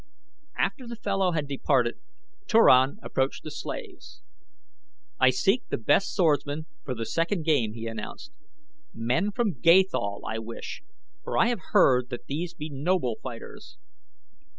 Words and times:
After 0.57 0.87
the 0.87 0.95
fellow 0.95 1.33
had 1.33 1.47
departed 1.47 1.99
Turan 2.47 2.97
approached 3.03 3.43
the 3.43 3.51
slaves. 3.51 4.23
"I 5.19 5.29
seek 5.29 5.67
the 5.69 5.77
best 5.77 6.15
swordsmen 6.15 6.65
for 6.83 6.95
the 6.95 7.05
second 7.05 7.45
game," 7.45 7.73
he 7.73 7.85
announced. 7.85 8.31
"Men 8.95 9.29
from 9.31 9.59
Gathol 9.61 10.23
I 10.27 10.39
wish, 10.39 10.81
for 11.23 11.37
I 11.37 11.49
have 11.49 11.59
heard 11.73 12.09
that 12.09 12.25
these 12.25 12.55
be 12.55 12.67
noble 12.67 13.17
fighters." 13.21 13.77